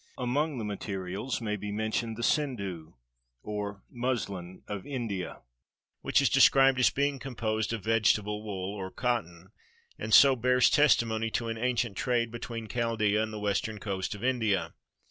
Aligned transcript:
Among 0.17 0.57
the 0.57 0.63
materials 0.65 1.41
may 1.41 1.55
be 1.55 1.69
479 1.69 1.75
MESOPOTAMIA 1.75 2.09
mentioned 2.09 2.17
the 2.17 2.63
sindhu, 2.63 2.93
or 3.43 3.83
muslin 3.91 4.63
of 4.67 4.81
''India," 4.83 5.41
which 6.01 6.23
is 6.23 6.29
described 6.29 6.79
as 6.79 6.89
being 6.89 7.19
composed 7.19 7.71
of 7.71 7.83
"vegetable 7.83 8.41
wool," 8.43 8.73
or 8.73 8.89
cotton, 8.89 9.51
and 9.99 10.11
so 10.11 10.35
bears 10.35 10.71
testimony 10.71 11.29
to 11.29 11.49
an 11.49 11.59
ancient 11.59 11.97
trade 11.97 12.31
be 12.31 12.39
tween 12.39 12.67
Chaldaea 12.67 13.21
and 13.21 13.31
the 13.31 13.37
western 13.39 13.77
coast 13.77 14.15
of 14.15 14.23
India. 14.23 14.73